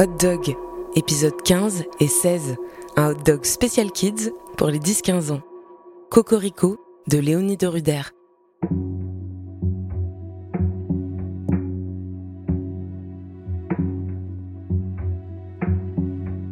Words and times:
Hot 0.00 0.16
Dog, 0.20 0.54
épisode 0.94 1.42
15 1.42 1.82
et 1.98 2.06
16. 2.06 2.54
Un 2.96 3.10
hot 3.10 3.14
dog 3.14 3.44
spécial 3.44 3.90
kids 3.90 4.30
pour 4.56 4.68
les 4.68 4.78
10-15 4.78 5.32
ans. 5.32 5.40
Cocorico 6.08 6.78
de 7.08 7.18
Léonie 7.18 7.56
de 7.56 7.66
Ruder. 7.66 8.02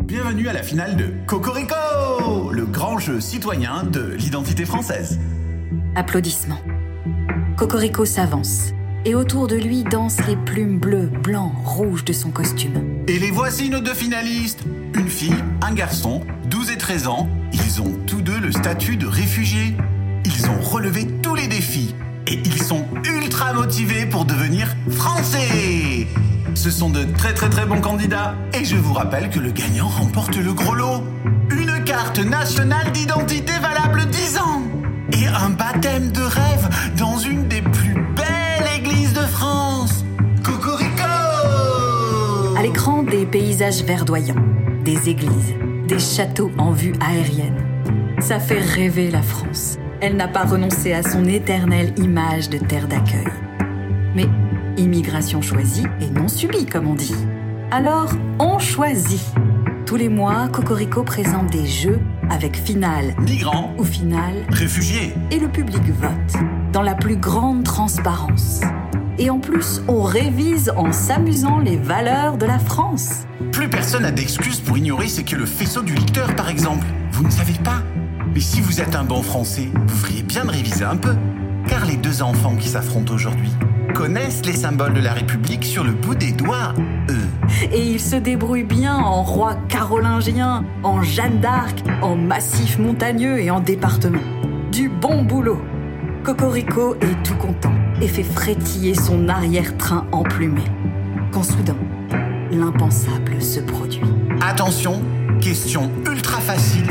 Bienvenue 0.00 0.48
à 0.48 0.52
la 0.52 0.64
finale 0.64 0.96
de 0.96 1.12
Cocorico, 1.28 2.50
le 2.50 2.66
grand 2.66 2.98
jeu 2.98 3.20
citoyen 3.20 3.84
de 3.84 4.14
l'identité 4.14 4.64
française. 4.64 5.20
Applaudissements. 5.94 6.58
Cocorico 7.56 8.04
s'avance, 8.04 8.72
et 9.04 9.14
autour 9.14 9.46
de 9.46 9.56
lui 9.56 9.84
dansent 9.84 10.26
les 10.26 10.36
plumes 10.36 10.78
bleues, 10.78 11.10
blancs, 11.22 11.52
rouges 11.64 12.04
de 12.04 12.12
son 12.12 12.30
costume. 12.30 12.82
Et 13.06 13.18
les 13.18 13.30
voici 13.30 13.70
nos 13.70 13.80
deux 13.80 13.94
finalistes. 13.94 14.60
Une 14.94 15.08
fille, 15.08 15.44
un 15.62 15.72
garçon, 15.72 16.22
12 16.46 16.70
et 16.70 16.78
13 16.78 17.08
ans. 17.08 17.28
Ils 17.52 17.80
ont 17.80 17.92
tous 18.06 18.20
deux 18.20 18.38
le 18.38 18.52
statut 18.52 18.96
de 18.96 19.06
réfugiés. 19.06 19.76
Ils 20.24 20.50
ont 20.50 20.60
relevé 20.60 21.06
tous 21.22 21.34
les 21.34 21.46
défis. 21.46 21.94
Et 22.26 22.40
ils 22.44 22.62
sont 22.62 22.84
ultra 23.04 23.52
motivés 23.52 24.06
pour 24.06 24.24
devenir 24.24 24.74
français. 24.90 26.06
Ce 26.54 26.70
sont 26.70 26.90
de 26.90 27.04
très 27.04 27.34
très 27.34 27.48
très 27.48 27.66
bons 27.66 27.80
candidats. 27.80 28.34
Et 28.52 28.64
je 28.64 28.76
vous 28.76 28.92
rappelle 28.92 29.30
que 29.30 29.38
le 29.38 29.50
gagnant 29.50 29.88
remporte 29.88 30.36
le 30.36 30.52
gros 30.52 30.74
lot. 30.74 31.04
Une 31.50 31.82
carte 31.84 32.18
nationale 32.18 32.92
d'identité 32.92 33.17
Des 42.88 43.26
paysages 43.26 43.84
verdoyants, 43.84 44.42
des 44.82 45.10
églises, 45.10 45.54
des 45.86 45.98
châteaux 45.98 46.50
en 46.56 46.72
vue 46.72 46.94
aérienne. 47.00 47.56
Ça 48.18 48.40
fait 48.40 48.60
rêver 48.60 49.10
la 49.10 49.20
France. 49.20 49.78
Elle 50.00 50.16
n'a 50.16 50.26
pas 50.26 50.44
renoncé 50.44 50.92
à 50.94 51.02
son 51.02 51.24
éternelle 51.26 51.92
image 51.98 52.48
de 52.48 52.56
terre 52.58 52.88
d'accueil. 52.88 53.28
Mais 54.14 54.26
immigration 54.78 55.42
choisie 55.42 55.84
et 56.00 56.10
non 56.10 56.28
subie, 56.28 56.66
comme 56.66 56.88
on 56.88 56.94
dit. 56.94 57.14
Alors, 57.70 58.10
on 58.38 58.58
choisit. 58.58 59.22
Tous 59.86 59.96
les 59.96 60.08
mois, 60.08 60.48
Cocorico 60.48 61.02
présente 61.02 61.50
des 61.50 61.66
jeux 61.66 62.00
avec 62.30 62.56
finale 62.56 63.14
Migrants, 63.20 63.74
ou 63.78 63.84
finale 63.84 64.46
réfugiés. 64.48 65.14
et 65.30 65.38
le 65.38 65.48
public 65.48 65.82
vote 66.00 66.42
dans 66.72 66.82
la 66.82 66.94
plus 66.94 67.16
grande 67.16 67.64
transparence. 67.64 68.60
Et 69.20 69.30
en 69.30 69.38
plus, 69.40 69.82
on 69.88 70.02
révise 70.02 70.72
en 70.76 70.92
s'amusant 70.92 71.58
les 71.58 71.76
valeurs 71.76 72.38
de 72.38 72.46
la 72.46 72.60
France. 72.60 73.26
Plus 73.50 73.68
personne 73.68 74.02
n'a 74.02 74.12
d'excuses 74.12 74.60
pour 74.60 74.78
ignorer 74.78 75.08
ce 75.08 75.22
qu'est 75.22 75.36
le 75.36 75.46
faisceau 75.46 75.82
du 75.82 75.94
lecteur, 75.94 76.36
par 76.36 76.48
exemple. 76.48 76.86
Vous 77.10 77.24
ne 77.24 77.30
savez 77.30 77.58
pas 77.64 77.82
Mais 78.32 78.40
si 78.40 78.60
vous 78.60 78.80
êtes 78.80 78.94
un 78.94 79.02
bon 79.02 79.22
français, 79.22 79.68
vous 79.74 79.96
feriez 79.96 80.22
bien 80.22 80.44
de 80.44 80.50
réviser 80.50 80.84
un 80.84 80.96
peu. 80.96 81.16
Car 81.66 81.84
les 81.84 81.96
deux 81.96 82.22
enfants 82.22 82.54
qui 82.56 82.68
s'affrontent 82.68 83.12
aujourd'hui 83.12 83.50
connaissent 83.92 84.46
les 84.46 84.52
symboles 84.52 84.94
de 84.94 85.00
la 85.00 85.12
République 85.12 85.64
sur 85.64 85.82
le 85.82 85.90
bout 85.90 86.14
des 86.14 86.30
doigts, 86.30 86.72
eux. 87.10 87.72
Et 87.72 87.84
il 87.84 88.00
se 88.00 88.14
débrouille 88.14 88.62
bien 88.62 88.94
en 88.94 89.24
roi 89.24 89.56
carolingien, 89.68 90.64
en 90.84 91.02
Jeanne 91.02 91.40
d'Arc, 91.40 91.82
en 92.02 92.14
massif 92.14 92.78
montagneux 92.78 93.40
et 93.40 93.50
en 93.50 93.58
département. 93.58 94.22
Du 94.70 94.88
bon 94.88 95.24
boulot. 95.24 95.60
Cocorico 96.22 96.94
est 97.00 97.22
tout 97.24 97.36
content 97.36 97.77
et 98.00 98.08
fait 98.08 98.22
frétiller 98.22 98.94
son 98.94 99.28
arrière-train 99.28 100.06
emplumé. 100.12 100.62
Quand 101.32 101.42
soudain, 101.42 101.76
l'impensable 102.50 103.40
se 103.42 103.60
produit. 103.60 104.00
Attention, 104.40 105.02
question 105.40 105.90
ultra 106.10 106.40
facile. 106.40 106.86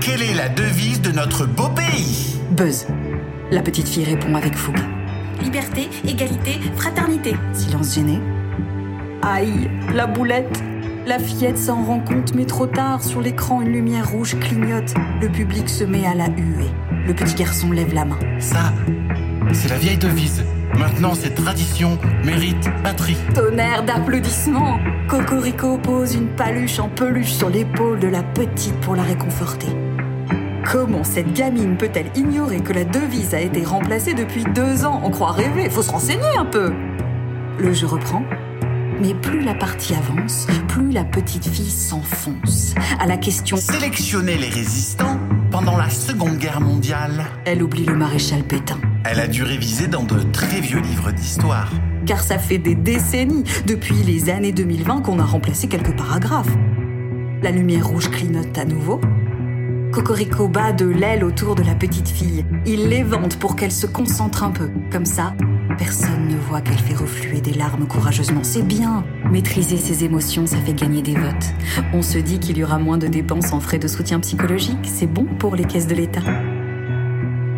Quelle 0.00 0.22
est 0.22 0.34
la 0.34 0.48
devise 0.48 1.00
de 1.00 1.12
notre 1.12 1.46
beau 1.46 1.68
pays? 1.68 2.40
Buzz. 2.56 2.86
La 3.50 3.62
petite 3.62 3.88
fille 3.88 4.04
répond 4.04 4.34
avec 4.34 4.54
fougue. 4.56 4.80
Liberté, 5.40 5.88
égalité, 6.06 6.58
fraternité. 6.76 7.34
Silence 7.52 7.94
gêné. 7.94 8.20
Aïe, 9.22 9.70
la 9.94 10.06
boulette 10.06 10.62
La 11.06 11.18
fillette 11.18 11.58
s'en 11.58 11.82
rend 11.84 12.00
compte, 12.00 12.34
mais 12.34 12.44
trop 12.44 12.66
tard, 12.66 13.02
sur 13.02 13.20
l'écran, 13.20 13.60
une 13.60 13.72
lumière 13.72 14.08
rouge 14.10 14.38
clignote. 14.38 14.94
Le 15.20 15.28
public 15.28 15.68
se 15.68 15.84
met 15.84 16.06
à 16.06 16.14
la 16.14 16.28
huer. 16.28 16.70
Le 17.06 17.12
petit 17.12 17.34
garçon 17.34 17.72
lève 17.72 17.92
la 17.92 18.04
main. 18.04 18.18
Ça, 18.38 18.72
c'est 19.52 19.68
la 19.68 19.78
vieille 19.78 19.98
devise. 19.98 20.44
Maintenant, 20.78 21.14
c'est 21.14 21.34
tradition, 21.34 21.98
mérite, 22.24 22.70
patrie. 22.82 23.16
Tonnerre 23.34 23.84
d'applaudissements 23.84 24.78
Cocorico 25.08 25.78
pose 25.78 26.14
une 26.14 26.28
paluche 26.28 26.78
en 26.78 26.88
peluche 26.88 27.32
sur 27.32 27.50
l'épaule 27.50 28.00
de 28.00 28.08
la 28.08 28.22
petite 28.22 28.74
pour 28.80 28.96
la 28.96 29.02
réconforter. 29.02 29.66
Comment 30.70 31.04
cette 31.04 31.32
gamine 31.34 31.76
peut-elle 31.76 32.10
ignorer 32.14 32.60
que 32.60 32.72
la 32.72 32.84
devise 32.84 33.34
a 33.34 33.40
été 33.40 33.64
remplacée 33.64 34.14
depuis 34.14 34.44
deux 34.54 34.84
ans? 34.84 35.00
On 35.04 35.10
croit 35.10 35.32
rêver, 35.32 35.68
faut 35.68 35.82
se 35.82 35.90
renseigner 35.90 36.36
un 36.38 36.46
peu 36.46 36.72
Le 37.58 37.72
jeu 37.72 37.86
reprend, 37.86 38.22
mais 39.00 39.12
plus 39.12 39.42
la 39.42 39.54
partie 39.54 39.94
avance, 39.94 40.46
plus 40.68 40.92
la 40.92 41.04
petite 41.04 41.46
fille 41.46 41.70
s'enfonce. 41.70 42.74
À 42.98 43.06
la 43.06 43.16
question, 43.16 43.56
Sélectionner 43.56 44.38
les 44.38 44.48
résistants 44.48 45.18
pendant 45.52 45.76
la 45.76 45.90
Seconde 45.90 46.38
Guerre 46.38 46.62
mondiale. 46.62 47.26
elle 47.44 47.62
oublie 47.62 47.84
le 47.84 47.94
maréchal 47.94 48.42
Pétain. 48.42 48.80
Elle 49.04 49.20
a 49.20 49.28
dû 49.28 49.42
réviser 49.42 49.86
dans 49.86 50.02
de 50.02 50.22
très 50.32 50.60
vieux 50.60 50.80
livres 50.80 51.12
d'histoire. 51.12 51.70
car 52.06 52.22
ça 52.22 52.38
fait 52.38 52.58
des 52.58 52.74
décennies, 52.74 53.44
depuis 53.66 54.02
les 54.02 54.30
années 54.30 54.52
2020, 54.52 55.02
qu'on 55.02 55.18
a 55.18 55.24
remplacé 55.24 55.68
quelques 55.68 55.94
paragraphes. 55.94 56.56
La 57.42 57.50
lumière 57.50 57.86
rouge 57.86 58.10
clignote 58.10 58.56
à 58.56 58.64
nouveau. 58.64 59.00
Cocorico 59.92 60.48
bat 60.48 60.72
de 60.72 60.86
l'aile 60.86 61.22
autour 61.22 61.54
de 61.54 61.62
la 61.62 61.74
petite 61.74 62.08
fille. 62.08 62.46
Il 62.64 62.88
l'évente 62.88 63.38
pour 63.38 63.54
qu'elle 63.54 63.72
se 63.72 63.86
concentre 63.86 64.42
un 64.42 64.50
peu. 64.50 64.70
Comme 64.90 65.04
ça, 65.04 65.34
personne 65.76 66.28
ne 66.28 66.36
voit 66.36 66.60
qu'elle 66.60 66.78
fait 66.78 66.94
refluer 66.94 67.40
des 67.40 67.52
larmes 67.52 67.86
courageusement. 67.86 68.42
C'est 68.42 68.62
bien. 68.62 69.04
Maîtriser 69.30 69.76
ses 69.76 70.04
émotions, 70.04 70.46
ça 70.46 70.56
fait 70.58 70.74
gagner 70.74 71.02
des 71.02 71.14
votes. 71.14 71.54
On 71.92 72.02
se 72.02 72.18
dit 72.18 72.38
qu'il 72.38 72.58
y 72.58 72.64
aura 72.64 72.78
moins 72.78 72.98
de 72.98 73.06
dépenses 73.06 73.52
en 73.52 73.60
frais 73.60 73.78
de 73.78 73.88
soutien 73.88 74.20
psychologique. 74.20 74.78
C'est 74.84 75.06
bon 75.06 75.24
pour 75.24 75.56
les 75.56 75.64
caisses 75.64 75.86
de 75.86 75.94
l'État. 75.94 76.22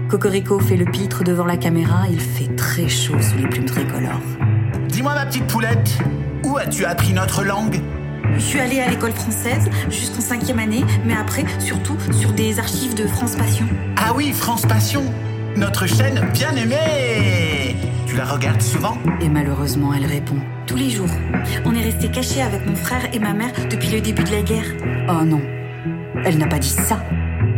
Cocorico 0.09 0.61
fait 0.61 0.77
le 0.77 0.85
pitre 0.85 1.25
devant 1.25 1.47
la 1.47 1.57
caméra. 1.57 2.05
Il 2.11 2.21
fait 2.21 2.55
très 2.57 2.89
chaud 2.89 3.21
sous 3.21 3.37
les 3.37 3.49
plumes 3.49 3.65
tricolores. 3.65 4.21
Dis-moi 4.89 5.15
ma 5.15 5.27
petite 5.27 5.47
poulette, 5.47 5.99
où 6.45 6.57
as-tu 6.57 6.85
appris 6.85 7.13
notre 7.13 7.43
langue? 7.43 7.81
Je 8.35 8.41
suis 8.41 8.61
allée 8.61 8.81
à 8.81 8.89
l'école 8.89 9.13
française 9.13 9.69
jusqu'en 9.91 10.21
cinquième 10.21 10.59
année, 10.59 10.85
mais 11.05 11.15
après, 11.15 11.45
surtout, 11.59 11.97
sur 12.13 12.33
des 12.33 12.59
archives 12.59 12.95
de 12.95 13.07
France 13.07 13.37
Passion. 13.37 13.67
Ah 13.97 14.13
oui, 14.15 14.33
France 14.33 14.63
Passion, 14.63 15.03
notre 15.57 15.87
chaîne 15.87 16.21
bien 16.33 16.55
aimée. 16.57 17.94
Tu 18.15 18.19
la 18.19 18.27
regardes 18.27 18.63
souvent 18.63 18.97
Et 19.21 19.29
malheureusement, 19.29 19.93
elle 19.93 20.07
répond 20.07 20.37
Tous 20.69 20.77
les 20.77 20.89
jours. 20.89 21.11
On 21.65 21.75
est 21.75 21.83
resté 21.83 22.09
cachés 22.09 22.43
avec 22.43 22.65
mon 22.65 22.77
frère 22.77 23.13
et 23.13 23.19
ma 23.19 23.33
mère 23.33 23.51
depuis 23.69 23.91
le 23.91 24.01
début 24.01 24.23
de 24.23 24.31
la 24.31 24.43
guerre. 24.43 24.67
Oh 25.09 25.25
non, 25.25 25.43
elle 26.25 26.39
n'a 26.39 26.47
pas 26.47 26.61
dit 26.61 26.69
ça. 26.69 27.03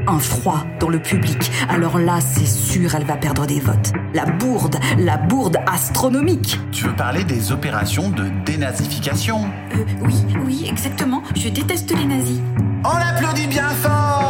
Un 0.06 0.18
froid 0.18 0.64
dans 0.80 0.88
le 0.88 0.98
public. 0.98 1.52
Alors 1.68 1.98
là, 1.98 2.20
c'est 2.22 2.46
sûr, 2.46 2.94
elle 2.94 3.04
va 3.04 3.18
perdre 3.18 3.44
des 3.44 3.60
votes. 3.60 3.92
La 4.14 4.24
bourde, 4.24 4.78
la 4.96 5.18
bourde 5.18 5.58
astronomique. 5.66 6.58
Tu 6.72 6.84
veux 6.86 6.96
parler 6.96 7.24
des 7.24 7.52
opérations 7.52 8.08
de 8.08 8.24
dénazification? 8.46 9.50
Euh, 9.74 9.84
oui, 10.06 10.24
oui, 10.42 10.66
exactement. 10.70 11.22
Je 11.34 11.50
déteste 11.50 11.94
les 11.94 12.06
nazis. 12.06 12.40
On 12.82 12.96
applaudit 12.96 13.46
bien 13.46 13.68
fort 13.68 14.25